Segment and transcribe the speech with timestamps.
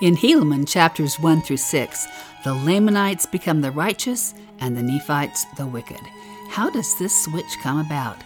[0.00, 2.06] In Helaman chapters 1 through 6,
[2.44, 5.98] the Lamanites become the righteous and the Nephites the wicked.
[6.50, 8.16] How does this switch come about?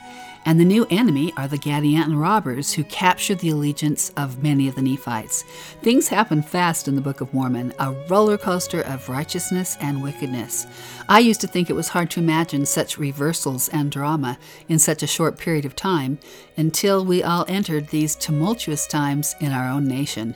[0.44, 4.74] And the new enemy are the Gadianton robbers who captured the allegiance of many of
[4.74, 5.44] the Nephites.
[5.80, 10.66] Things happen fast in the Book of Mormon, a roller coaster of righteousness and wickedness.
[11.08, 15.02] I used to think it was hard to imagine such reversals and drama in such
[15.02, 16.18] a short period of time
[16.54, 20.34] until we all entered these tumultuous times in our own nation.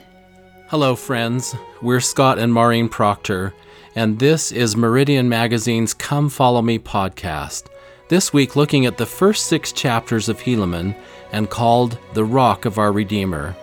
[0.69, 1.55] Hello, friends.
[1.81, 3.53] We're Scott and Maureen Proctor,
[3.95, 7.67] and this is Meridian Magazine's Come Follow Me podcast.
[8.09, 10.93] This week, looking at the first six chapters of Helaman
[11.31, 13.55] and called The Rock of Our Redeemer.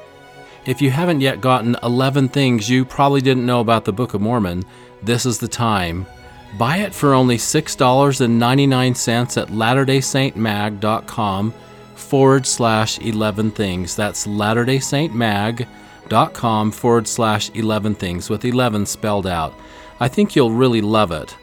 [0.64, 4.22] If you haven't yet gotten 11 things you probably didn't know about the Book of
[4.22, 4.64] Mormon,
[5.02, 6.06] this is the time.
[6.56, 11.54] Buy it for only $6.99 at latterdaysaintmag.com
[11.96, 13.94] forward slash 11 things.
[13.94, 19.54] That's latterdaysaintmag.com com forward slash 11 things with 11 spelled out.
[20.00, 21.36] I think you'll really love it.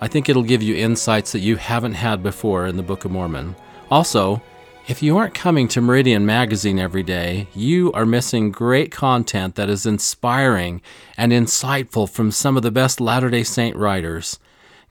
[0.00, 3.10] I think it'll give you insights that you haven't had before in the Book of
[3.10, 3.56] Mormon.
[3.90, 4.40] Also,
[4.88, 9.68] if you aren't coming to Meridian Magazine every day, you are missing great content that
[9.68, 10.80] is inspiring
[11.16, 14.38] and insightful from some of the best Latter day Saint writers.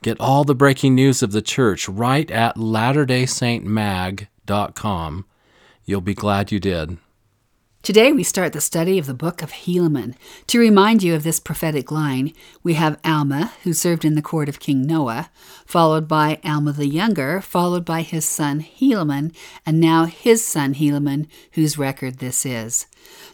[0.02, 5.24] Get all the breaking news of the church right at latterdaysaintmag.com.
[5.84, 6.96] You'll be glad you did.
[7.82, 10.14] Today we start the study of the book of Helaman.
[10.48, 14.50] To remind you of this prophetic line, we have Alma, who served in the court
[14.50, 15.30] of King Noah,
[15.64, 21.26] followed by Alma the Younger, followed by his son Helaman, and now his son Helaman,
[21.52, 22.84] whose record this is.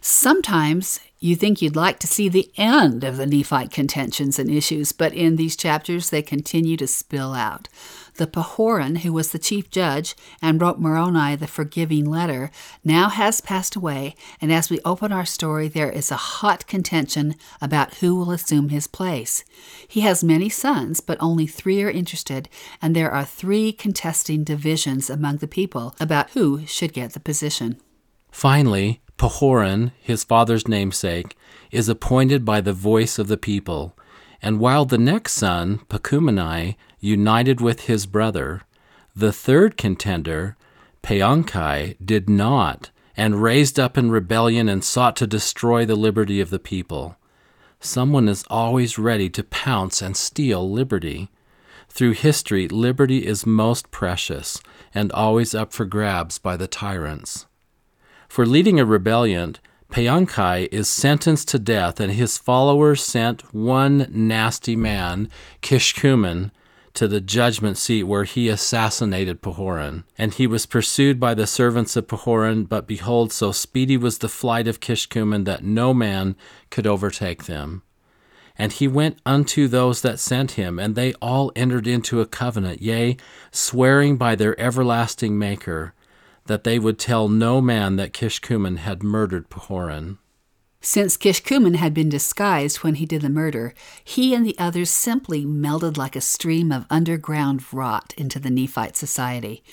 [0.00, 4.92] Sometimes you think you'd like to see the end of the Nephite contentions and issues,
[4.92, 7.68] but in these chapters they continue to spill out.
[8.16, 12.50] The Pahoran, who was the chief judge and wrote Moroni the forgiving letter,
[12.82, 17.34] now has passed away, and as we open our story, there is a hot contention
[17.60, 19.44] about who will assume his place.
[19.86, 22.48] He has many sons, but only three are interested,
[22.80, 27.78] and there are three contesting divisions among the people about who should get the position.
[28.30, 31.36] Finally, Pahoran, his father's namesake,
[31.70, 33.96] is appointed by the voice of the people.
[34.42, 38.62] And while the next son, Pacumeni, united with his brother,
[39.14, 40.56] the third contender,
[41.02, 46.50] Paanchi, did not, and raised up in rebellion and sought to destroy the liberty of
[46.50, 47.16] the people.
[47.80, 51.28] Someone is always ready to pounce and steal liberty.
[51.88, 54.60] Through history, liberty is most precious
[54.94, 57.46] and always up for grabs by the tyrants.
[58.28, 59.56] For leading a rebellion,
[59.90, 65.30] Paanchi is sentenced to death, and his followers sent one nasty man,
[65.62, 66.50] Kishkumen,
[66.96, 70.04] to the judgment seat where he assassinated Pahoran.
[70.18, 74.28] And he was pursued by the servants of Pahoran, but behold, so speedy was the
[74.28, 76.36] flight of Kishkumen that no man
[76.70, 77.82] could overtake them.
[78.58, 82.80] And he went unto those that sent him, and they all entered into a covenant,
[82.80, 83.18] yea,
[83.50, 85.92] swearing by their everlasting Maker
[86.46, 90.16] that they would tell no man that Kishkumen had murdered Pahoran.
[90.88, 93.74] Since Kishkumen had been disguised when he did the murder,
[94.04, 98.96] he and the others simply melted like a stream of underground rot into the Nephite
[98.96, 99.64] society.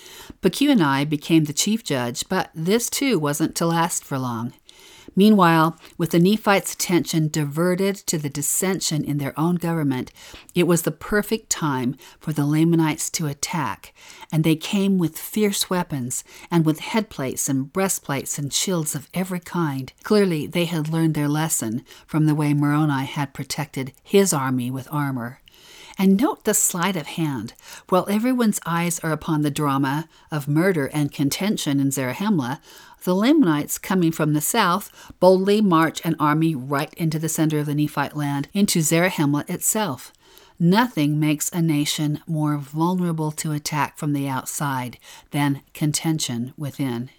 [0.42, 4.54] Pacumeni became the chief judge, but this too wasn't to last for long.
[5.16, 10.12] Meanwhile, with the Nephites' attention diverted to the dissension in their own government,
[10.56, 13.94] it was the perfect time for the Lamanites to attack,
[14.32, 19.40] and they came with fierce weapons and with headplates and breastplates and shields of every
[19.40, 19.94] kind.
[20.04, 24.88] Clearly, they had learned their lesson from the way Moroni had protected his army with
[24.92, 25.40] armor.
[25.96, 27.54] And note the sleight of hand.
[27.90, 32.60] While everyone's eyes are upon the drama of murder and contention in Zarahemla,
[33.04, 37.66] the Lamanites, coming from the south, boldly march an army right into the center of
[37.66, 40.14] the Nephite land, into Zarahemla itself.
[40.60, 44.98] Nothing makes a nation more vulnerable to attack from the outside
[45.32, 47.10] than contention within.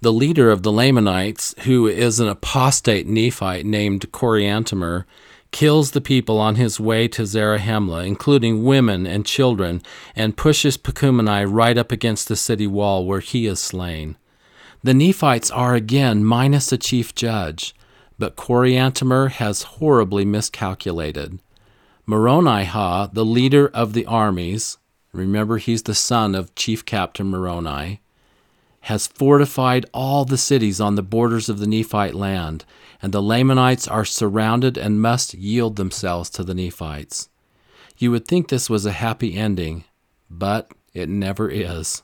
[0.00, 5.04] The leader of the Lamanites, who is an apostate Nephite named Coriantumr,
[5.52, 9.82] kills the people on his way to Zarahemla, including women and children,
[10.16, 14.16] and pushes Pacumeni right up against the city wall where he is slain.
[14.84, 17.72] The Nephites are again minus a chief judge,
[18.18, 21.38] but Coriantumr has horribly miscalculated.
[22.06, 24.78] Moronihah, the leader of the armies,
[25.12, 28.00] remember he's the son of Chief Captain Moroni,
[28.86, 32.64] has fortified all the cities on the borders of the Nephite land,
[33.00, 37.28] and the Lamanites are surrounded and must yield themselves to the Nephites.
[37.98, 39.84] You would think this was a happy ending,
[40.28, 42.02] but it never is.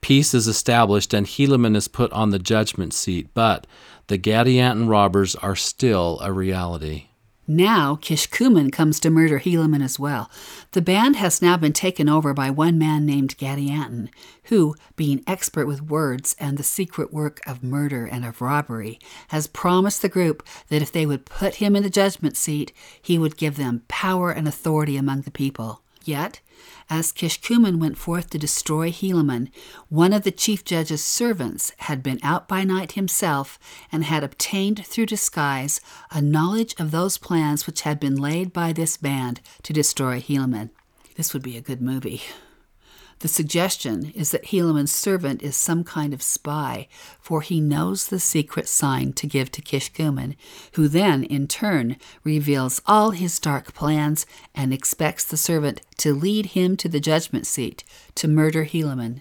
[0.00, 3.66] Peace is established and Helaman is put on the judgment seat, but
[4.06, 7.06] the Gadianton robbers are still a reality.
[7.46, 10.30] Now Kishkumen comes to murder Helaman as well.
[10.70, 14.08] The band has now been taken over by one man named Gadianton,
[14.44, 19.48] who, being expert with words and the secret work of murder and of robbery, has
[19.48, 23.36] promised the group that if they would put him in the judgment seat, he would
[23.36, 25.82] give them power and authority among the people.
[26.04, 26.40] Yet,
[26.90, 29.50] as Kishkumen went forth to destroy Helaman,
[29.88, 33.58] one of the chief judge's servants had been out by night himself
[33.92, 38.72] and had obtained through disguise a knowledge of those plans which had been laid by
[38.72, 40.70] this band to destroy Helaman.
[41.16, 42.22] This would be a good movie.
[43.20, 46.88] The suggestion is that Helaman's servant is some kind of spy,
[47.20, 50.36] for he knows the secret sign to give to Kishkumen,
[50.72, 54.24] who then, in turn, reveals all his dark plans
[54.54, 57.84] and expects the servant to lead him to the judgment seat
[58.14, 59.20] to murder Helaman.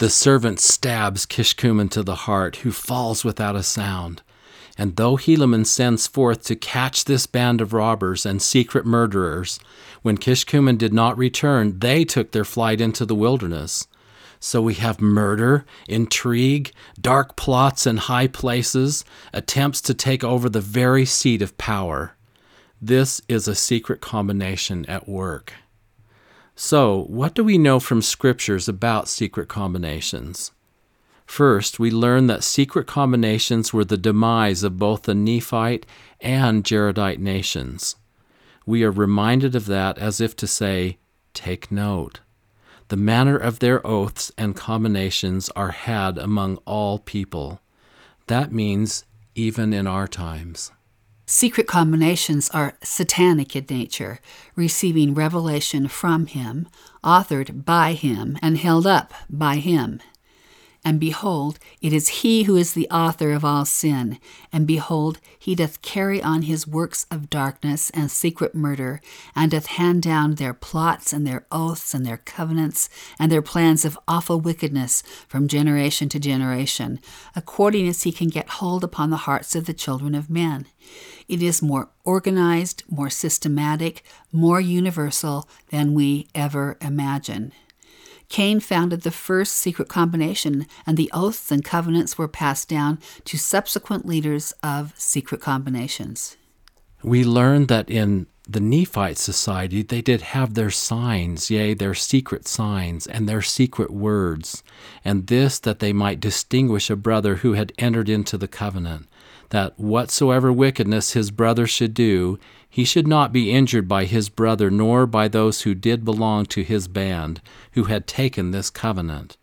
[0.00, 4.22] The servant stabs Kishkumen to the heart, who falls without a sound.
[4.80, 9.58] And though Helaman sends forth to catch this band of robbers and secret murderers,
[10.02, 13.88] when Kishkumen did not return, they took their flight into the wilderness.
[14.38, 20.60] So we have murder, intrigue, dark plots in high places, attempts to take over the
[20.60, 22.14] very seat of power.
[22.80, 25.54] This is a secret combination at work.
[26.54, 30.52] So, what do we know from scriptures about secret combinations?
[31.28, 35.84] First, we learn that secret combinations were the demise of both the Nephite
[36.20, 37.96] and Jaredite nations.
[38.64, 40.96] We are reminded of that as if to say,
[41.34, 42.20] Take note.
[42.88, 47.60] The manner of their oaths and combinations are had among all people.
[48.26, 49.04] That means
[49.34, 50.72] even in our times.
[51.26, 54.18] Secret combinations are satanic in nature,
[54.56, 56.66] receiving revelation from him,
[57.04, 60.00] authored by him, and held up by him.
[60.84, 64.18] And behold, it is he who is the author of all sin.
[64.52, 69.00] And behold, he doth carry on his works of darkness and secret murder,
[69.34, 72.88] and doth hand down their plots and their oaths and their covenants
[73.18, 77.00] and their plans of awful wickedness from generation to generation,
[77.34, 80.66] according as he can get hold upon the hearts of the children of men.
[81.28, 84.02] It is more organized, more systematic,
[84.32, 87.52] more universal than we ever imagine.
[88.28, 93.38] Cain founded the first secret combination, and the oaths and covenants were passed down to
[93.38, 96.36] subsequent leaders of secret combinations.
[97.02, 102.48] We learn that in the Nephite society, they did have their signs, yea, their secret
[102.48, 104.62] signs, and their secret words,
[105.04, 109.06] and this that they might distinguish a brother who had entered into the covenant,
[109.50, 114.70] that whatsoever wickedness his brother should do, he should not be injured by his brother
[114.70, 117.40] nor by those who did belong to his band,
[117.72, 119.36] who had taken this covenant.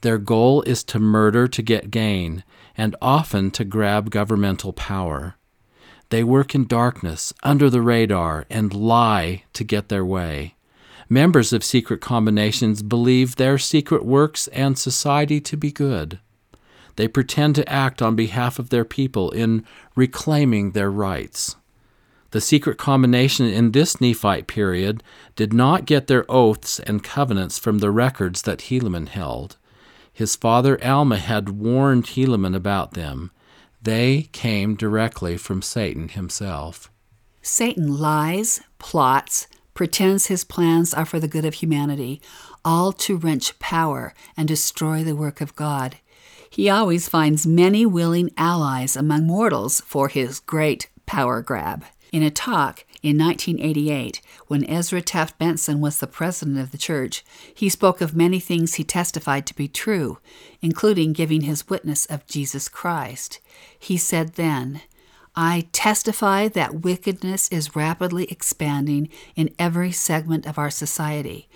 [0.00, 2.44] Their goal is to murder to get gain,
[2.76, 5.34] and often to grab governmental power.
[6.10, 10.54] They work in darkness, under the radar, and lie to get their way.
[11.10, 16.18] Members of secret combinations believe their secret works and society to be good.
[16.98, 19.64] They pretend to act on behalf of their people in
[19.94, 21.54] reclaiming their rights.
[22.32, 25.04] The secret combination in this Nephite period
[25.36, 29.56] did not get their oaths and covenants from the records that Helaman held.
[30.12, 33.30] His father Alma had warned Helaman about them.
[33.80, 36.90] They came directly from Satan himself.
[37.42, 42.20] Satan lies, plots, pretends his plans are for the good of humanity,
[42.64, 45.98] all to wrench power and destroy the work of God.
[46.50, 51.84] He always finds many willing allies among mortals for his great power grab.
[52.10, 57.22] In a talk in 1988, when Ezra Taft Benson was the president of the church,
[57.54, 60.18] he spoke of many things he testified to be true,
[60.62, 63.40] including giving his witness of Jesus Christ.
[63.78, 64.80] He said then,
[65.36, 71.48] I testify that wickedness is rapidly expanding in every segment of our society.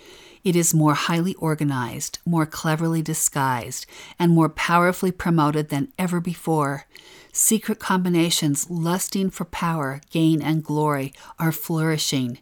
[0.43, 3.85] It is more highly organized, more cleverly disguised,
[4.19, 6.85] and more powerfully promoted than ever before.
[7.31, 12.39] Secret combinations lusting for power, gain, and glory are flourishing.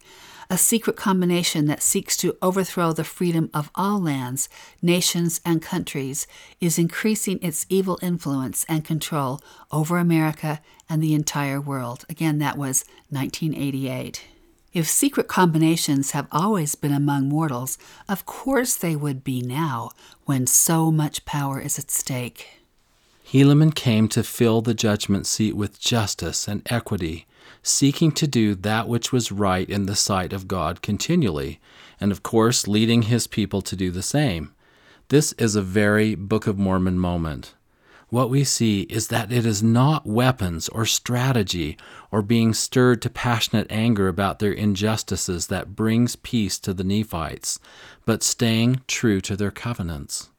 [0.49, 4.49] A secret combination that seeks to overthrow the freedom of all lands,
[4.81, 6.27] nations, and countries
[6.59, 9.39] is increasing its evil influence and control
[9.71, 12.03] over America and the entire world.
[12.09, 14.25] Again, that was 1988.
[14.73, 19.91] If secret combinations have always been among mortals, of course they would be now
[20.23, 22.61] when so much power is at stake.
[23.27, 27.27] Helaman came to fill the judgment seat with justice and equity,
[27.61, 31.59] seeking to do that which was right in the sight of God continually,
[31.99, 34.53] and of course, leading his people to do the same.
[35.09, 37.55] This is a very Book of Mormon moment.
[38.11, 41.77] What we see is that it is not weapons or strategy
[42.11, 47.57] or being stirred to passionate anger about their injustices that brings peace to the Nephites,
[48.05, 50.29] but staying true to their covenants.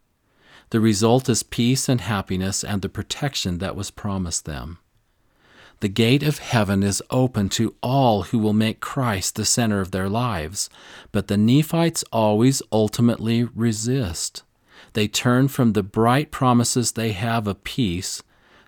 [0.68, 4.76] The result is peace and happiness and the protection that was promised them.
[5.80, 9.92] The gate of heaven is open to all who will make Christ the center of
[9.92, 10.68] their lives,
[11.10, 14.42] but the Nephites always ultimately resist.
[14.94, 18.22] They turn from the bright promises they have of peace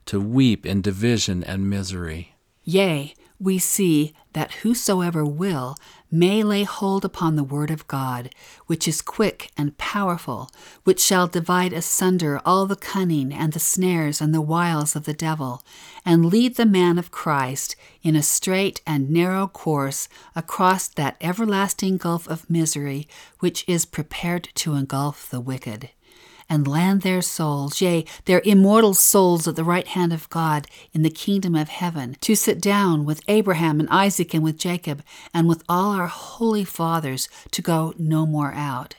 [0.07, 2.35] to weep in division and misery.
[2.63, 5.77] Yea, we see that whosoever will
[6.11, 8.31] may lay hold upon the word of God,
[8.67, 10.51] which is quick and powerful,
[10.85, 15.13] which shall divide asunder all the cunning and the snares and the wiles of the
[15.13, 15.63] devil,
[16.07, 21.99] and lead the man of Christ in a straight and narrow course across that everlasting
[21.99, 23.07] gulf of misery
[23.41, 25.91] which is prepared to engulf the wicked
[26.49, 31.03] and land their souls, yea, their immortal souls at the right hand of God in
[31.03, 35.49] the kingdom of heaven, to sit down with Abraham and Isaac and with Jacob and
[35.49, 38.97] with all our holy fathers to go no more out.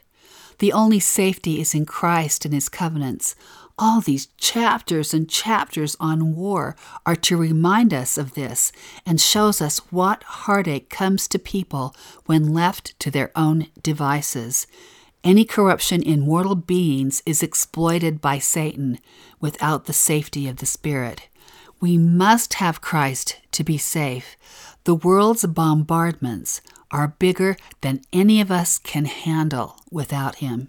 [0.60, 3.36] The only safety is in Christ and his covenants.
[3.78, 8.72] All these chapters and chapters on war are to remind us of this
[9.06, 11.94] and shows us what heartache comes to people
[12.26, 14.66] when left to their own devices.
[15.26, 19.00] Any corruption in mortal beings is exploited by Satan
[19.40, 21.30] without the safety of the Spirit.
[21.80, 24.38] We must have Christ to be safe.
[24.84, 30.68] The world's bombardments are bigger than any of us can handle without Him.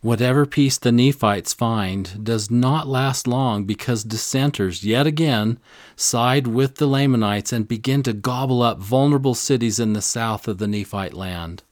[0.00, 5.58] Whatever peace the Nephites find does not last long because dissenters yet again
[5.96, 10.56] side with the Lamanites and begin to gobble up vulnerable cities in the south of
[10.56, 11.62] the Nephite land.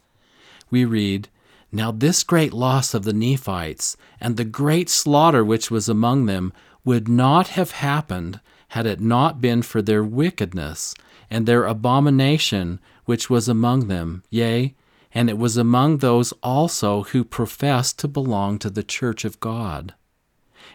[0.71, 1.31] We read,
[1.73, 6.53] now, this great loss of the Nephites and the great slaughter which was among them
[6.85, 10.95] would not have happened had it not been for their wickedness
[11.31, 14.75] and their abomination which was among them, yea,
[15.13, 19.95] and it was among those also who professed to belong to the church of God.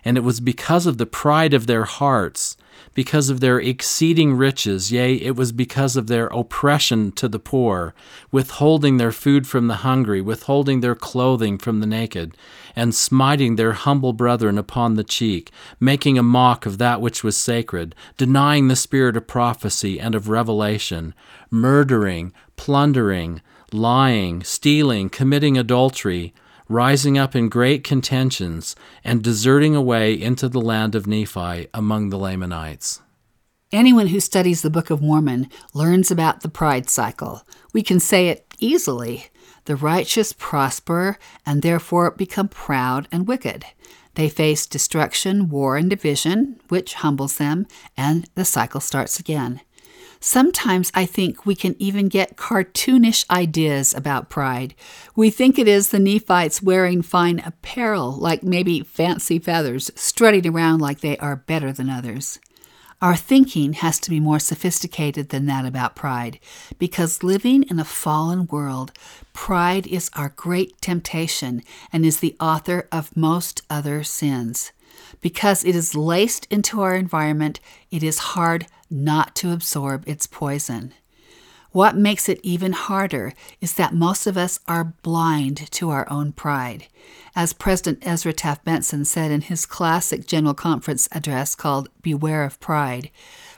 [0.03, 2.55] And it was because of the pride of their hearts
[2.93, 7.93] because of their exceeding riches, yea, it was because of their oppression to the poor,
[8.31, 12.35] withholding their food from the hungry, withholding their clothing from the naked,
[12.75, 17.37] and smiting their humble brethren upon the cheek, making a mock of that which was
[17.37, 21.13] sacred, denying the spirit of prophecy and of revelation,
[21.51, 23.41] murdering, plundering,
[23.71, 26.33] lying, stealing, committing adultery,
[26.67, 32.17] rising up in great contentions, and deserting away into the land of Nephi among the
[32.17, 33.01] Lamanites.
[33.71, 37.41] Anyone who studies the Book of Mormon learns about the pride cycle.
[37.73, 39.27] We can say it easily.
[39.65, 43.65] The righteous prosper and therefore become proud and wicked.
[44.13, 47.67] They face destruction, war, and division, which humbles them,
[47.97, 49.61] and the cycle starts again.
[50.19, 54.73] Sometimes I think we can even get cartoonish ideas about pride.
[55.15, 60.79] We think it is the Nephites wearing fine apparel, like maybe fancy feathers, strutting around
[60.79, 62.39] like they are better than others.
[63.01, 66.39] Our thinking has to be more sophisticated than that about pride,
[66.79, 68.93] because living in a fallen world,
[69.33, 74.71] pride is our great temptation and is the author of most other sins.
[75.21, 77.59] Because it is laced into our environment,
[77.91, 80.93] it is hard not to absorb its poison.
[81.71, 86.31] What makes it even harder is that most of us are blind to our own
[86.31, 86.87] pride.
[87.35, 92.61] As President Ezra Taft Benson said in his classic General Conference address called Beware of
[92.61, 93.11] Pride,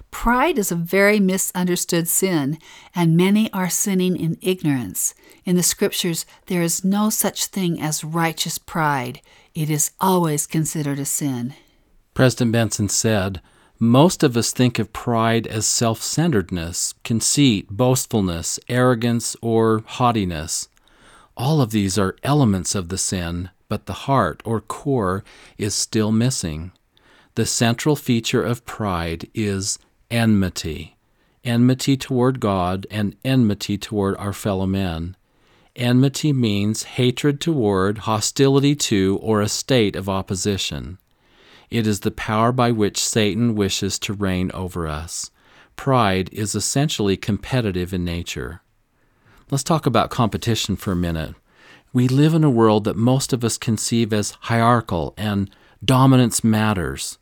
[0.09, 2.57] pride is a very misunderstood sin,
[2.95, 5.13] and many are sinning in ignorance.
[5.45, 9.21] In the scriptures, there is no such thing as righteous pride,
[9.53, 11.53] it is always considered a sin.
[12.15, 13.41] President Benson said,
[13.79, 20.67] most of us think of pride as self centeredness, conceit, boastfulness, arrogance, or haughtiness.
[21.35, 25.23] All of these are elements of the sin, but the heart or core
[25.57, 26.71] is still missing.
[27.35, 29.77] The central feature of pride is
[30.09, 30.97] enmity
[31.47, 35.15] enmity toward God and enmity toward our fellow men.
[35.75, 40.97] Enmity means hatred toward, hostility to, or a state of opposition.
[41.69, 45.31] It is the power by which Satan wishes to reign over us.
[45.75, 48.61] Pride is essentially competitive in nature.
[49.51, 51.35] Let's talk about competition for a minute.
[51.93, 55.49] We live in a world that most of us conceive as hierarchical and
[55.83, 57.17] dominance matters.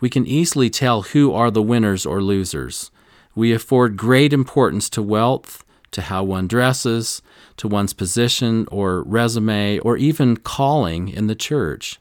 [0.00, 2.90] We can easily tell who are the winners or losers.
[3.34, 7.22] We afford great importance to wealth, to how one dresses,
[7.56, 11.98] to one's position or resume, or even calling in the church.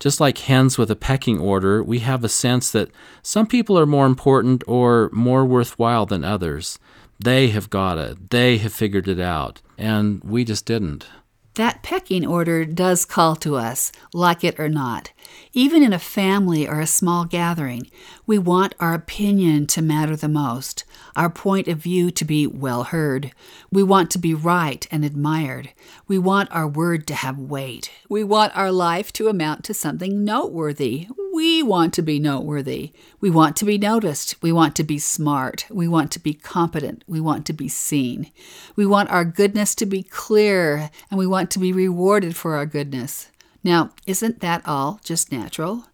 [0.00, 2.90] Just like hens with a pecking order, we have a sense that
[3.22, 6.78] some people are more important or more worthwhile than others.
[7.18, 11.08] They have got it, they have figured it out, and we just didn't.
[11.54, 15.10] That pecking order does call to us, like it or not.
[15.52, 17.90] Even in a family or a small gathering,
[18.28, 20.84] we want our opinion to matter the most,
[21.16, 23.32] our point of view to be well heard.
[23.72, 25.70] We want to be right and admired.
[26.06, 27.90] We want our word to have weight.
[28.06, 31.08] We want our life to amount to something noteworthy.
[31.32, 32.92] We want to be noteworthy.
[33.18, 34.42] We want to be noticed.
[34.42, 35.64] We want to be smart.
[35.70, 37.04] We want to be competent.
[37.06, 38.30] We want to be seen.
[38.76, 42.66] We want our goodness to be clear, and we want to be rewarded for our
[42.66, 43.30] goodness.
[43.64, 45.84] Now, isn't that all just natural?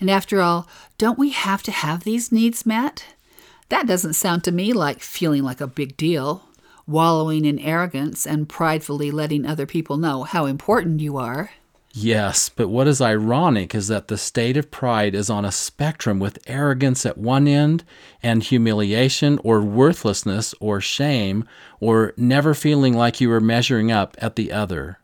[0.00, 3.04] And after all, don't we have to have these needs met?
[3.68, 6.48] That doesn't sound to me like feeling like a big deal,
[6.86, 11.50] wallowing in arrogance and pridefully letting other people know how important you are.
[11.96, 16.18] Yes, but what is ironic is that the state of pride is on a spectrum
[16.18, 17.84] with arrogance at one end
[18.20, 24.34] and humiliation or worthlessness or shame or never feeling like you are measuring up at
[24.34, 24.98] the other.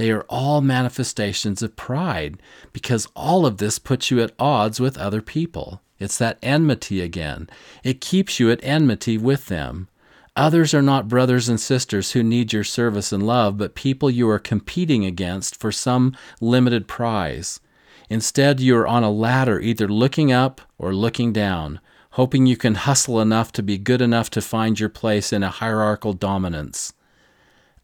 [0.00, 2.40] They are all manifestations of pride
[2.72, 5.82] because all of this puts you at odds with other people.
[5.98, 7.50] It's that enmity again.
[7.84, 9.88] It keeps you at enmity with them.
[10.34, 14.26] Others are not brothers and sisters who need your service and love, but people you
[14.30, 17.60] are competing against for some limited prize.
[18.08, 21.78] Instead, you are on a ladder, either looking up or looking down,
[22.12, 25.50] hoping you can hustle enough to be good enough to find your place in a
[25.50, 26.94] hierarchical dominance.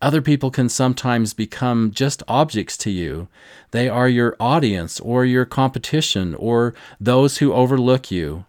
[0.02, 3.28] Other people can sometimes become just objects to you.
[3.70, 8.44] They are your audience or your competition or those who overlook you.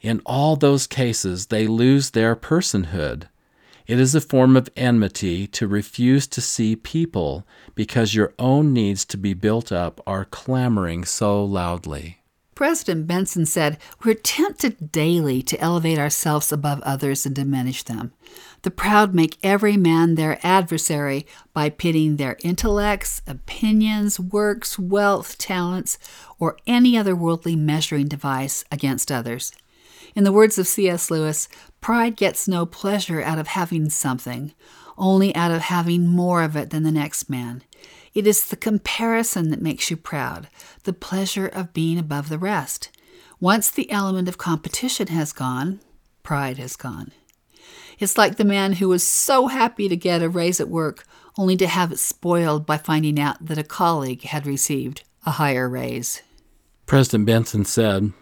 [0.00, 3.28] In all those cases, they lose their personhood.
[3.86, 9.04] It is a form of enmity to refuse to see people because your own needs
[9.06, 12.20] to be built up are clamoring so loudly.
[12.54, 18.12] President Benson said, We're tempted daily to elevate ourselves above others and diminish them.
[18.62, 25.98] The proud make every man their adversary by pitting their intellects, opinions, works, wealth, talents,
[26.38, 29.52] or any other worldly measuring device against others.
[30.14, 31.10] In the words of C.S.
[31.10, 31.48] Lewis,
[31.80, 34.52] pride gets no pleasure out of having something,
[34.98, 37.62] only out of having more of it than the next man.
[38.12, 40.48] It is the comparison that makes you proud,
[40.82, 42.90] the pleasure of being above the rest.
[43.38, 45.80] Once the element of competition has gone,
[46.22, 47.12] pride has gone.
[48.00, 51.04] It's like the man who was so happy to get a raise at work,
[51.36, 55.68] only to have it spoiled by finding out that a colleague had received a higher
[55.68, 56.22] raise.
[56.86, 58.12] President Benson said,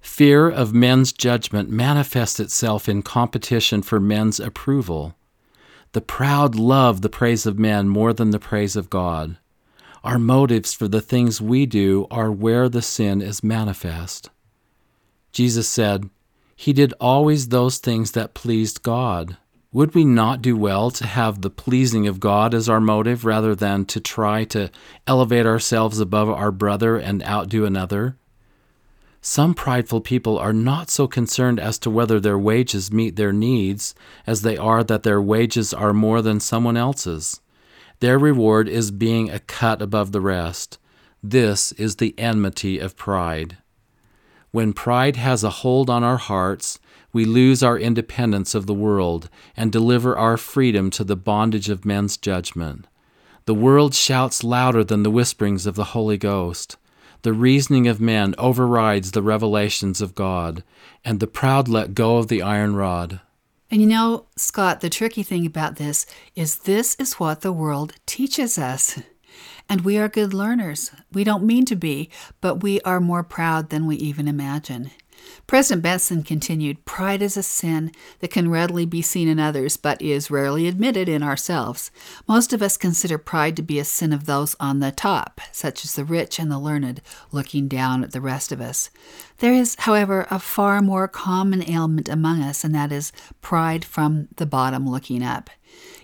[0.00, 5.14] Fear of men's judgment manifests itself in competition for men's approval.
[5.92, 9.38] The proud love the praise of men more than the praise of God.
[10.02, 14.30] Our motives for the things we do are where the sin is manifest.
[15.32, 16.10] Jesus said,
[16.60, 19.36] He did always those things that pleased God.
[19.72, 23.54] Would we not do well to have the pleasing of God as our motive rather
[23.54, 24.68] than to try to
[25.06, 28.16] elevate ourselves above our brother and outdo another?
[29.20, 33.94] Some prideful people are not so concerned as to whether their wages meet their needs
[34.26, 37.40] as they are that their wages are more than someone else's.
[38.00, 40.80] Their reward is being a cut above the rest.
[41.22, 43.58] This is the enmity of pride.
[44.50, 46.78] When pride has a hold on our hearts,
[47.12, 51.84] we lose our independence of the world and deliver our freedom to the bondage of
[51.84, 52.86] men's judgment.
[53.44, 56.76] The world shouts louder than the whisperings of the Holy Ghost.
[57.22, 60.62] The reasoning of men overrides the revelations of God,
[61.04, 63.20] and the proud let go of the iron rod.
[63.70, 67.94] And you know, Scott, the tricky thing about this is this is what the world
[68.06, 69.00] teaches us.
[69.68, 70.90] And we are good learners.
[71.12, 74.90] We don't mean to be, but we are more proud than we even imagine.
[75.46, 80.00] President Benson continued Pride is a sin that can readily be seen in others, but
[80.00, 81.90] is rarely admitted in ourselves.
[82.26, 85.84] Most of us consider pride to be a sin of those on the top, such
[85.84, 87.00] as the rich and the learned,
[87.32, 88.90] looking down at the rest of us.
[89.38, 94.28] There is, however, a far more common ailment among us, and that is pride from
[94.36, 95.50] the bottom looking up.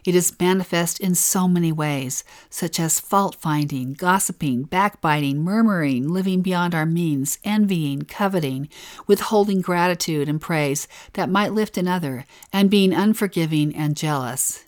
[0.04, 6.42] It is manifest in so many ways, such as fault finding, gossiping, backbiting, murmuring, living
[6.42, 8.68] beyond our means, envying, coveting,
[9.06, 14.64] withholding gratitude and praise that might lift another, and being unforgiving and jealous.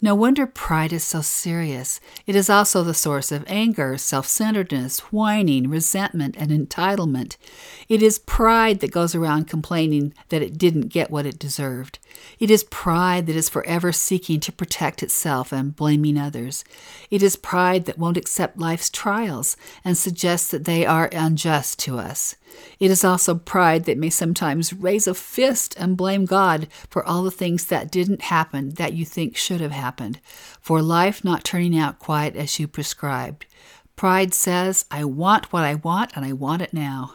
[0.00, 1.98] No wonder pride is so serious.
[2.24, 7.36] It is also the source of anger, self centeredness, whining, resentment, and entitlement.
[7.88, 11.98] It is pride that goes around complaining that it didn't get what it deserved.
[12.38, 16.64] It is pride that is forever seeking to protect itself and blaming others.
[17.10, 21.98] It is pride that won't accept life's trials and suggests that they are unjust to
[21.98, 22.36] us.
[22.80, 27.22] It is also pride that may sometimes raise a fist and blame God for all
[27.22, 30.20] the things that didn't happen that you think should have happened,
[30.60, 33.46] for life not turning out quite as you prescribed.
[33.96, 37.14] Pride says, I want what I want and I want it now.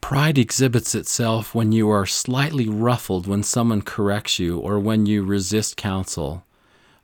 [0.00, 5.24] Pride exhibits itself when you are slightly ruffled when someone corrects you or when you
[5.24, 6.44] resist counsel.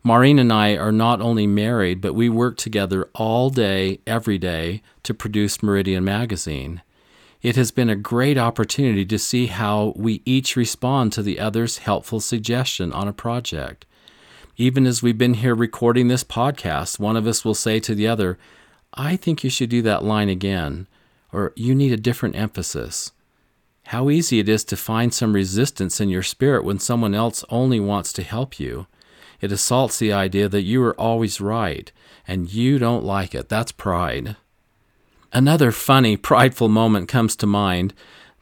[0.02, 4.82] Maureen and I are not only married, but we work together all day, every day,
[5.02, 6.82] to produce Meridian Magazine.
[7.40, 11.78] It has been a great opportunity to see how we each respond to the other's
[11.78, 13.86] helpful suggestion on a project.
[14.56, 18.08] Even as we've been here recording this podcast, one of us will say to the
[18.08, 18.38] other,
[18.92, 20.88] I think you should do that line again,
[21.32, 23.12] or you need a different emphasis.
[23.84, 27.78] How easy it is to find some resistance in your spirit when someone else only
[27.78, 28.88] wants to help you.
[29.40, 31.92] It assaults the idea that you are always right,
[32.26, 33.48] and you don't like it.
[33.48, 34.34] That's pride.
[35.32, 37.92] Another funny, prideful moment comes to mind.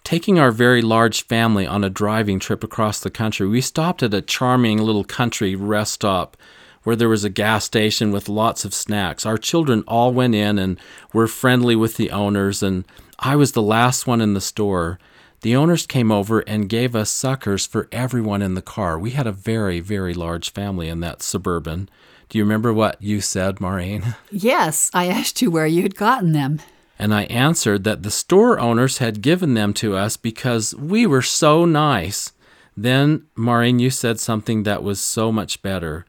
[0.05, 4.15] Taking our very large family on a driving trip across the country, we stopped at
[4.15, 6.37] a charming little country rest stop
[6.85, 9.27] where there was a gas station with lots of snacks.
[9.27, 10.79] Our children all went in and
[11.13, 12.85] were friendly with the owners, and
[13.19, 15.01] I was the last one in the store.
[15.41, 18.97] The owners came over and gave us suckers for everyone in the car.
[18.97, 21.89] We had a very, very large family in that suburban.
[22.29, 24.15] Do you remember what you said, Maureen?
[24.31, 26.61] Yes, I asked you where you had gotten them.
[26.99, 31.23] And I answered that the store owners had given them to us because we were
[31.23, 32.33] so nice.
[32.77, 36.07] Then, Maureen, you said something that was so much better.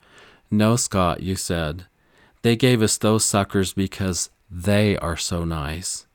[0.50, 1.86] No, Scott, you said.
[2.42, 6.06] They gave us those suckers because they are so nice.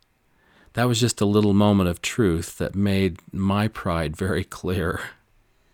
[0.74, 5.00] That was just a little moment of truth that made my pride very clear.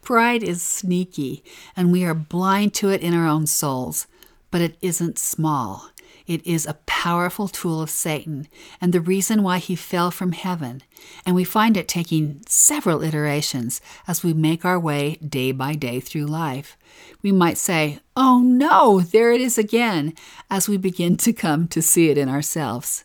[0.02, 1.44] Pride is sneaky,
[1.76, 4.06] and we are blind to it in our own souls,
[4.50, 5.90] but it isn't small.
[6.28, 8.48] It is a powerful tool of Satan
[8.82, 10.82] and the reason why he fell from heaven,
[11.24, 16.00] and we find it taking several iterations as we make our way day by day
[16.00, 16.76] through life.
[17.22, 20.12] We might say, Oh no, there it is again,
[20.50, 23.04] as we begin to come to see it in ourselves.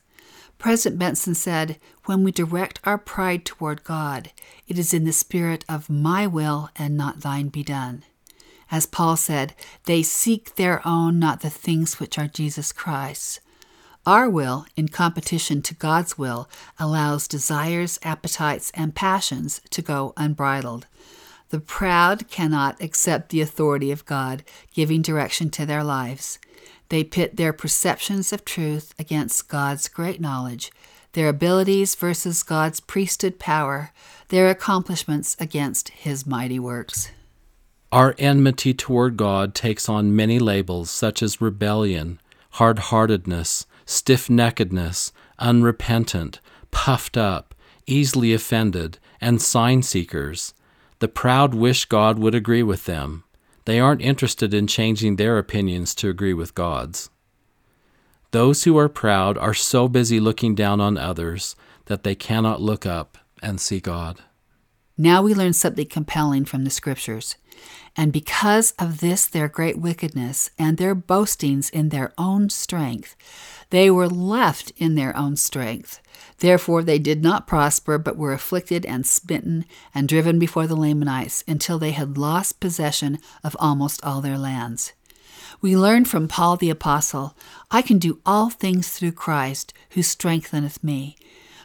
[0.58, 4.32] President Benson said, When we direct our pride toward God,
[4.68, 8.04] it is in the spirit of my will and not thine be done.
[8.74, 9.54] As Paul said,
[9.86, 13.40] they seek their own, not the things which are Jesus Christ's.
[14.04, 20.88] Our will, in competition to God's will, allows desires, appetites, and passions to go unbridled.
[21.50, 26.40] The proud cannot accept the authority of God giving direction to their lives.
[26.90, 30.72] They pit their perceptions of truth against God's great knowledge,
[31.12, 33.92] their abilities versus God's priesthood power,
[34.30, 37.12] their accomplishments against His mighty works.
[37.94, 42.20] Our enmity toward God takes on many labels such as rebellion,
[42.54, 46.40] hard heartedness, stiff neckedness, unrepentant,
[46.72, 47.54] puffed up,
[47.86, 50.56] easily offended, and sign seekers.
[50.98, 53.26] The proud wish God would agree with them.
[53.66, 57.12] They aren't interested in changing their opinions to agree with God's.
[58.32, 62.88] Those who are proud are so busy looking down on others that they cannot look
[62.88, 64.24] up and see God.
[64.98, 67.36] Now we learn something compelling from the scriptures.
[67.96, 73.16] And because of this, their great wickedness and their boastings in their own strength,
[73.70, 76.02] they were left in their own strength.
[76.40, 81.44] Therefore, they did not prosper, but were afflicted and smitten and driven before the Lamanites
[81.48, 84.94] until they had lost possession of almost all their lands.
[85.62, 87.38] We learn from Paul the Apostle
[87.72, 91.16] I can do all things through Christ who strengtheneth me.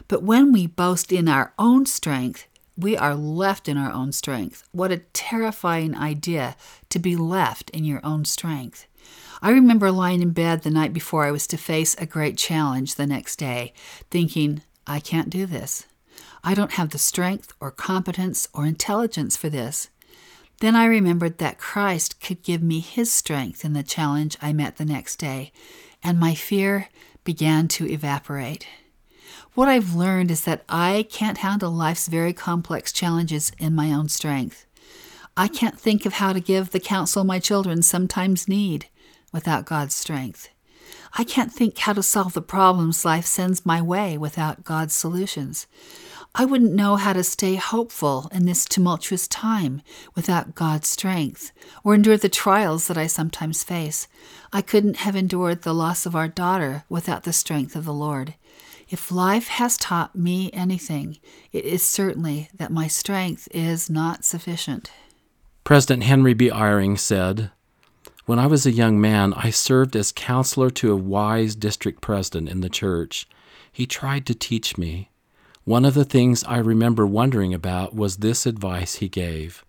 [0.07, 2.47] But when we boast in our own strength,
[2.79, 4.67] we are left in our own strength.
[4.71, 6.55] What a terrifying idea
[6.89, 8.87] to be left in your own strength.
[9.41, 12.95] I remember lying in bed the night before I was to face a great challenge
[12.95, 13.73] the next day,
[14.11, 15.85] thinking, I can't do this.
[16.43, 19.89] I don't have the strength or competence or intelligence for this.
[20.59, 24.77] Then I remembered that Christ could give me his strength in the challenge I met
[24.77, 25.51] the next day,
[26.03, 26.89] and my fear
[27.23, 28.67] began to evaporate.
[29.59, 34.07] What I've learned is that I can't handle life's very complex challenges in my own
[34.07, 34.65] strength.
[35.35, 38.85] I can't think of how to give the counsel my children sometimes need
[39.33, 40.47] without God's strength.
[41.17, 45.67] I can't think how to solve the problems life sends my way without God's solutions.
[46.35, 49.81] I wouldn't know how to stay hopeful in this tumultuous time
[50.15, 51.51] without God's strength,
[51.83, 54.07] or endure the trials that I sometimes face.
[54.53, 58.35] I couldn't have endured the loss of our daughter without the strength of the Lord.
[58.89, 61.17] If life has taught me anything,
[61.51, 64.91] it is certainly that my strength is not sufficient.
[65.63, 66.49] President Henry B.
[66.49, 67.51] Eyring said,
[68.25, 72.49] When I was a young man, I served as counselor to a wise district president
[72.49, 73.27] in the church.
[73.71, 75.09] He tried to teach me.
[75.65, 79.65] One of the things I remember wondering about was this advice he gave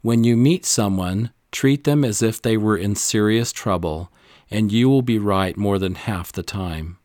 [0.00, 4.10] When you meet someone, treat them as if they were in serious trouble,
[4.50, 6.98] and you will be right more than half the time.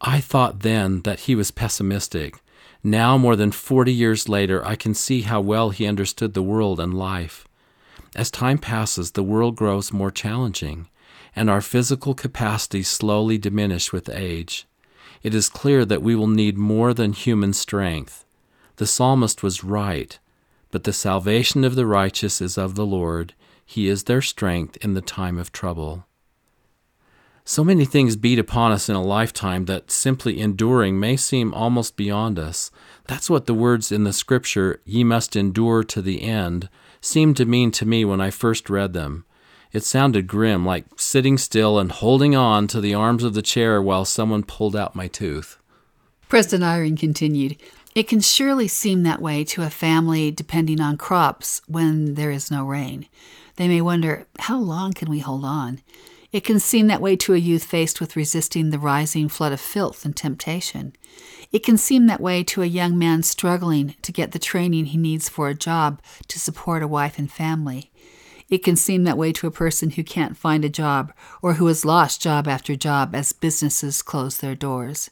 [0.00, 2.36] I thought then that he was pessimistic.
[2.84, 6.78] Now, more than 40 years later, I can see how well he understood the world
[6.78, 7.46] and life.
[8.14, 10.88] As time passes, the world grows more challenging,
[11.34, 14.67] and our physical capacities slowly diminish with age
[15.22, 18.24] it is clear that we will need more than human strength.
[18.76, 20.18] The psalmist was right,
[20.70, 23.34] but the salvation of the righteous is of the Lord.
[23.64, 26.06] He is their strength in the time of trouble.
[27.44, 31.96] So many things beat upon us in a lifetime that simply enduring may seem almost
[31.96, 32.70] beyond us.
[33.06, 36.68] That's what the words in the scripture, ye must endure to the end,
[37.00, 39.24] seemed to mean to me when I first read them.
[39.72, 43.82] It sounded grim, like sitting still and holding on to the arms of the chair
[43.82, 45.58] while someone pulled out my tooth.
[46.28, 47.56] President Eyring continued,
[47.94, 52.50] It can surely seem that way to a family depending on crops when there is
[52.50, 53.08] no rain.
[53.56, 55.80] They may wonder, how long can we hold on?
[56.30, 59.60] It can seem that way to a youth faced with resisting the rising flood of
[59.60, 60.92] filth and temptation.
[61.50, 64.98] It can seem that way to a young man struggling to get the training he
[64.98, 67.87] needs for a job to support a wife and family.
[68.48, 71.66] It can seem that way to a person who can't find a job or who
[71.66, 75.10] has lost job after job as businesses close their doors.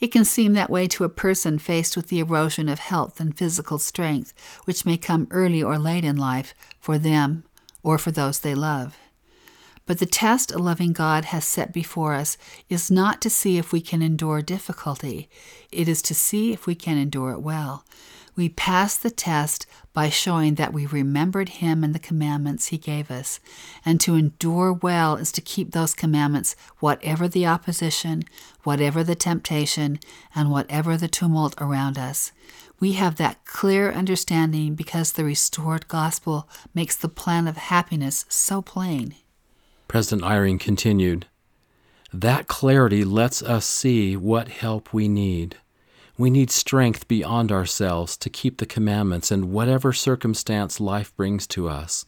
[0.00, 3.36] It can seem that way to a person faced with the erosion of health and
[3.36, 4.32] physical strength,
[4.64, 7.44] which may come early or late in life for them
[7.82, 8.96] or for those they love.
[9.84, 12.38] But the test a loving God has set before us
[12.68, 15.28] is not to see if we can endure difficulty,
[15.70, 17.84] it is to see if we can endure it well.
[18.40, 23.10] We pass the test by showing that we remembered Him and the commandments He gave
[23.10, 23.38] us.
[23.84, 28.22] And to endure well is to keep those commandments, whatever the opposition,
[28.62, 29.98] whatever the temptation,
[30.34, 32.32] and whatever the tumult around us.
[32.78, 38.62] We have that clear understanding because the restored gospel makes the plan of happiness so
[38.62, 39.16] plain.
[39.86, 41.26] President Eyring continued,
[42.10, 45.58] That clarity lets us see what help we need.
[46.20, 51.66] We need strength beyond ourselves to keep the commandments in whatever circumstance life brings to
[51.66, 52.04] us.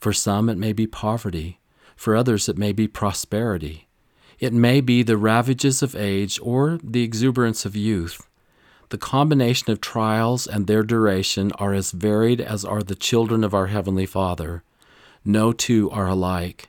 [0.00, 1.60] For some, it may be poverty.
[1.94, 3.86] For others, it may be prosperity.
[4.40, 8.20] It may be the ravages of age or the exuberance of youth.
[8.88, 13.54] The combination of trials and their duration are as varied as are the children of
[13.54, 14.64] our Heavenly Father.
[15.24, 16.68] No two are alike.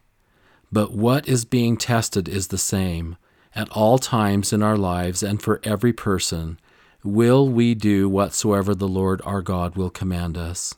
[0.71, 3.17] But what is being tested is the same,
[3.55, 6.59] at all times in our lives and for every person,
[7.03, 10.75] will we do whatsoever the Lord our God will command us.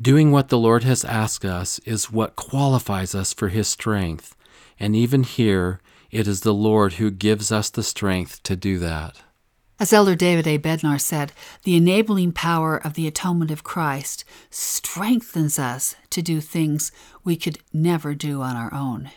[0.00, 4.36] Doing what the Lord has asked us is what qualifies us for His strength,
[4.78, 5.80] and even here,
[6.10, 9.22] it is the Lord who gives us the strength to do that.
[9.80, 10.58] As Elder David A.
[10.58, 11.32] Bednar said,
[11.62, 16.90] the enabling power of the atonement of Christ strengthens us to do things
[17.22, 19.10] we could never do on our own.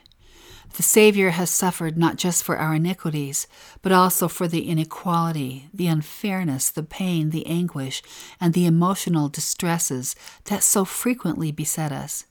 [0.73, 3.45] The Savior has suffered not just for our iniquities,
[3.81, 8.01] but also for the inequality, the unfairness, the pain, the anguish,
[8.39, 12.25] and the emotional distresses that so frequently beset us.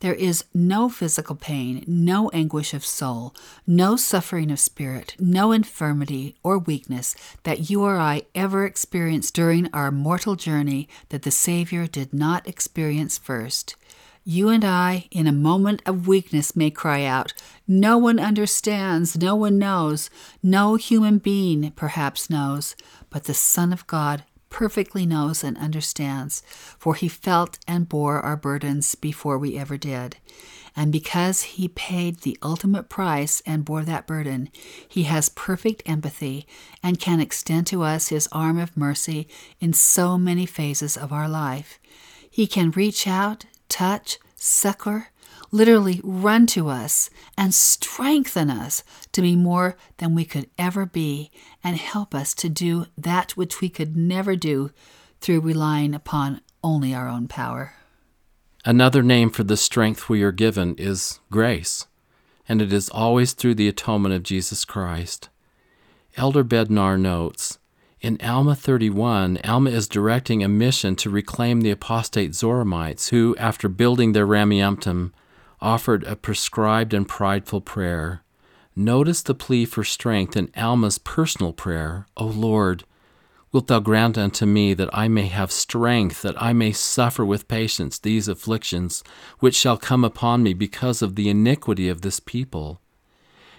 [0.00, 3.34] There is no physical pain, no anguish of soul,
[3.66, 9.68] no suffering of spirit, no infirmity or weakness that you or I ever experienced during
[9.72, 13.74] our mortal journey that the Savior did not experience first.
[14.30, 17.32] You and I, in a moment of weakness, may cry out,
[17.66, 20.10] No one understands, no one knows,
[20.42, 22.76] no human being perhaps knows,
[23.08, 26.42] but the Son of God perfectly knows and understands,
[26.78, 30.18] for he felt and bore our burdens before we ever did.
[30.76, 34.50] And because he paid the ultimate price and bore that burden,
[34.86, 36.46] he has perfect empathy
[36.82, 39.26] and can extend to us his arm of mercy
[39.58, 41.80] in so many phases of our life.
[42.30, 45.08] He can reach out touch, succor,
[45.50, 51.30] literally run to us and strengthen us to be more than we could ever be
[51.64, 54.70] and help us to do that which we could never do
[55.20, 57.74] through relying upon only our own power.
[58.64, 61.86] Another name for the strength we are given is grace,
[62.48, 65.28] and it is always through the atonement of Jesus Christ.
[66.16, 67.58] Elder Bednar notes
[68.00, 73.68] In Alma 31, Alma is directing a mission to reclaim the apostate Zoramites who, after
[73.68, 75.10] building their Rameumptom,
[75.60, 78.22] offered a prescribed and prideful prayer.
[78.76, 82.84] Notice the plea for strength in Alma's personal prayer O Lord,
[83.50, 87.48] wilt thou grant unto me that I may have strength, that I may suffer with
[87.48, 89.02] patience these afflictions
[89.40, 92.80] which shall come upon me because of the iniquity of this people?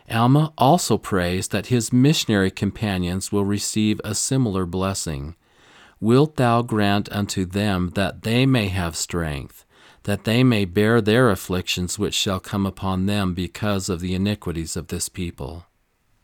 [0.10, 5.36] Alma also prays that his missionary companions will receive a similar blessing.
[6.00, 9.66] Wilt thou grant unto them that they may have strength,
[10.04, 14.76] that they may bear their afflictions which shall come upon them because of the iniquities
[14.76, 15.66] of this people?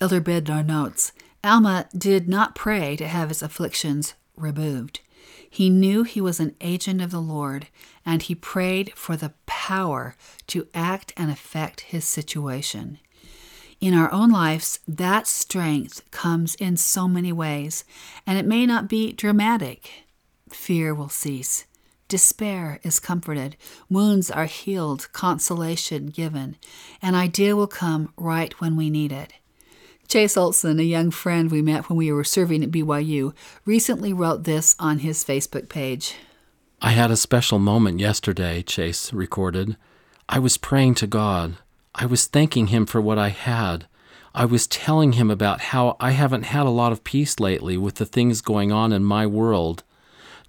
[0.01, 1.11] Elder Bednar notes
[1.43, 5.01] Alma did not pray to have his afflictions removed.
[5.49, 7.67] He knew he was an agent of the Lord,
[8.05, 10.15] and he prayed for the power
[10.47, 12.99] to act and affect his situation.
[13.81, 17.83] In our own lives, that strength comes in so many ways,
[18.25, 20.05] and it may not be dramatic.
[20.49, 21.65] Fear will cease.
[22.07, 23.57] Despair is comforted,
[23.89, 26.55] wounds are healed, consolation given.
[27.01, 29.33] An idea will come right when we need it.
[30.07, 33.33] Chase Olson, a young friend we met when we were serving at BYU,
[33.65, 36.15] recently wrote this on his Facebook page.
[36.79, 39.75] I had a special moment yesterday, Chase recorded.
[40.29, 41.57] I was praying to God.
[41.97, 43.87] I was thanking Him for what I had.
[44.33, 47.95] I was telling Him about how I haven't had a lot of peace lately with
[47.95, 49.81] the things going on in my world.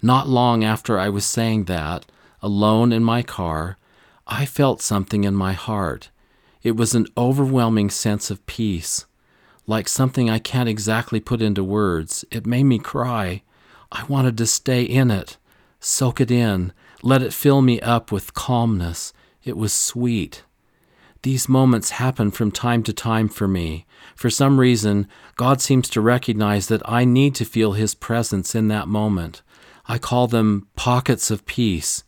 [0.01, 2.05] Not long after I was saying that,
[2.41, 3.77] alone in my car,
[4.27, 6.09] I felt something in my heart.
[6.63, 9.05] It was an overwhelming sense of peace,
[9.65, 12.25] like something I can't exactly put into words.
[12.29, 13.41] It made me cry.
[13.89, 15.37] I wanted to stay in it,
[15.79, 19.13] soak it in, let it fill me up with calmness.
[19.45, 20.43] It was sweet.
[21.27, 23.85] These moments happen from time to time for me.
[24.15, 28.69] For some reason, God seems to recognize that I need to feel His presence in
[28.69, 29.41] that moment.
[29.89, 32.05] I call them pockets of peace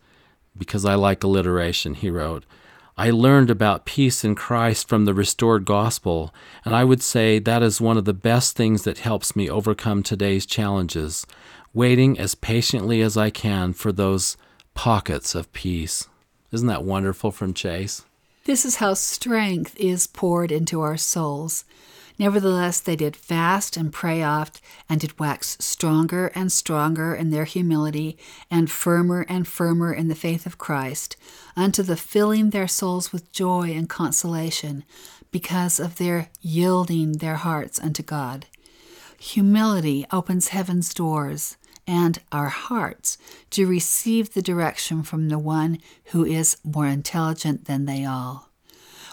[0.58, 2.45] because I like alliteration, he wrote.
[2.97, 7.62] I learned about peace in Christ from the restored gospel, and I would say that
[7.62, 11.27] is one of the best things that helps me overcome today's challenges,
[11.73, 14.38] waiting as patiently as I can for those
[14.75, 16.08] pockets of peace.
[16.53, 18.05] Isn't that wonderful from Chase?
[18.45, 21.65] This is how strength is poured into our souls.
[22.17, 27.45] Nevertheless, they did fast and pray oft, and did wax stronger and stronger in their
[27.45, 28.17] humility,
[28.52, 31.15] and firmer and firmer in the faith of Christ,
[31.56, 34.84] unto the filling their souls with joy and consolation,
[35.32, 38.47] because of their yielding their hearts unto God.
[39.19, 41.56] Humility opens heaven's doors
[41.89, 43.17] and our hearts
[43.49, 45.80] to receive the direction from the one
[46.12, 48.52] who is more intelligent than they all.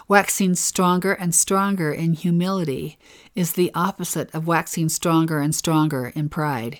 [0.07, 2.99] Waxing stronger and stronger in humility
[3.33, 6.79] is the opposite of waxing stronger and stronger in pride.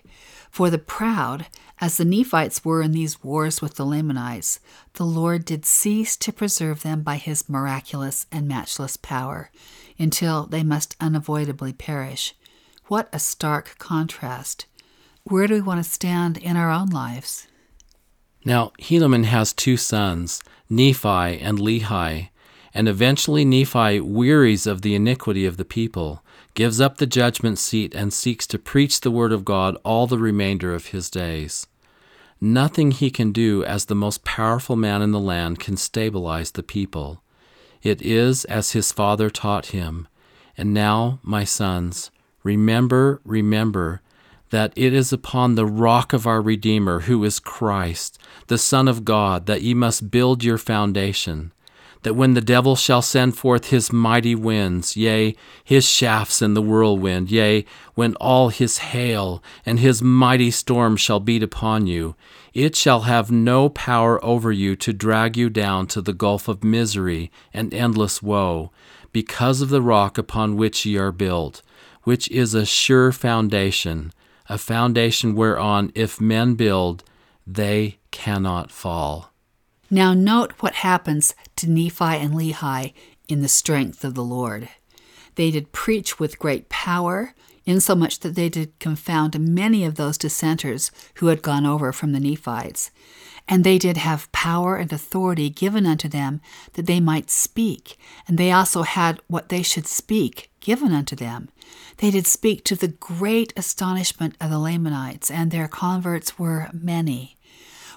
[0.51, 1.47] For the proud,
[1.81, 4.60] as the Nephites were in these wars with the Lamanites,
[4.93, 9.49] the Lord did cease to preserve them by his miraculous and matchless power,
[9.97, 12.36] until they must unavoidably perish.
[12.86, 14.67] What a stark contrast!
[15.29, 17.47] Where do we want to stand in our own lives?
[18.45, 21.07] Now, Helaman has two sons, Nephi
[21.39, 22.29] and Lehi,
[22.73, 27.93] and eventually Nephi wearies of the iniquity of the people, gives up the judgment seat,
[27.93, 31.67] and seeks to preach the word of God all the remainder of his days.
[32.39, 36.63] Nothing he can do as the most powerful man in the land can stabilize the
[36.63, 37.23] people.
[37.81, 40.07] It is as his father taught him.
[40.55, 42.11] And now, my sons,
[42.43, 44.01] remember, remember
[44.49, 49.03] that it is upon the rock of our Redeemer, who is Christ, the Son of
[49.03, 51.51] God, that ye must build your foundation.
[52.03, 56.62] That when the devil shall send forth his mighty winds, yea, his shafts in the
[56.62, 62.15] whirlwind, yea, when all his hail and his mighty storm shall beat upon you,
[62.53, 66.63] it shall have no power over you to drag you down to the gulf of
[66.63, 68.71] misery and endless woe,
[69.12, 71.62] because of the rock upon which ye are built,
[72.03, 74.13] which is a sure foundation
[74.49, 77.03] a foundation whereon if men build,
[77.45, 79.31] they cannot fall.
[79.89, 82.93] Now, note what happens to Nephi and Lehi
[83.29, 84.69] in the strength of the Lord.
[85.36, 87.33] They did preach with great power,
[87.65, 92.19] insomuch that they did confound many of those dissenters who had gone over from the
[92.19, 92.91] Nephites.
[93.48, 96.41] And they did have power and authority given unto them
[96.73, 101.47] that they might speak, and they also had what they should speak given unto them.
[101.99, 107.37] They did speak to the great astonishment of the Lamanites, and their converts were many.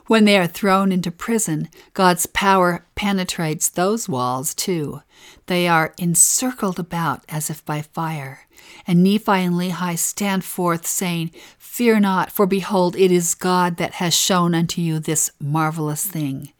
[0.06, 5.02] When they are thrown into prison, God's power penetrates those walls too.
[5.46, 8.46] They are encircled about as if by fire.
[8.86, 13.94] And Nephi and Lehi stand forth, saying, Fear not, for behold, it is God that
[13.94, 16.52] has shown unto you this marvelous thing.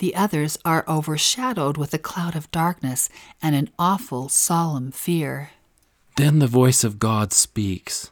[0.00, 3.10] The others are overshadowed with a cloud of darkness
[3.42, 5.50] and an awful, solemn fear.
[6.16, 8.10] Then the voice of God speaks.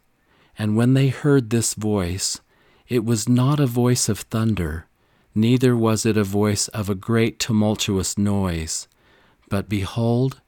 [0.59, 2.43] And when they heard this voice,
[2.89, 4.85] it was not a voice of thunder,
[5.35, 8.87] neither was it a voice of a great tumultuous noise,
[9.49, 10.43] but behold,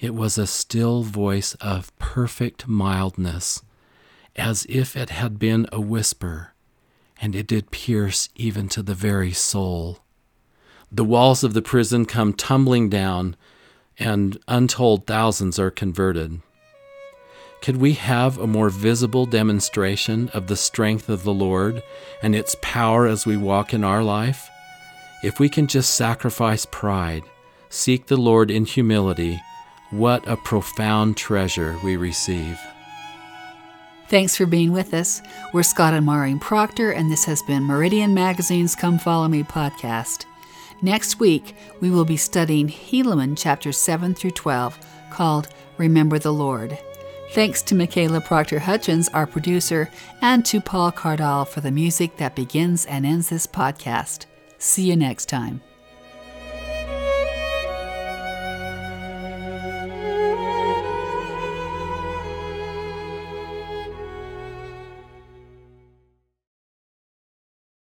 [0.00, 3.60] it was a still voice of perfect mildness,
[4.36, 6.54] as if it had been a whisper,
[7.20, 9.98] and it did pierce even to the very soul.
[10.90, 13.36] The walls of the prison come tumbling down,
[13.98, 16.40] and untold thousands are converted.
[17.60, 21.82] Could we have a more visible demonstration of the strength of the Lord
[22.22, 24.48] and its power as we walk in our life?
[25.22, 27.24] If we can just sacrifice pride,
[27.68, 29.40] seek the Lord in humility,
[29.90, 32.58] what a profound treasure we receive.
[34.08, 35.20] Thanks for being with us.
[35.52, 40.24] We're Scott and Maureen Proctor, and this has been Meridian Magazine's Come Follow Me podcast.
[40.80, 44.78] Next week, we will be studying Helaman chapters 7 through 12,
[45.10, 46.78] called Remember the Lord.
[47.32, 49.90] Thanks to Michaela Proctor Hutchins, our producer,
[50.22, 54.26] and to Paul Cardall for the music that begins and ends this podcast.
[54.58, 55.60] See you next time.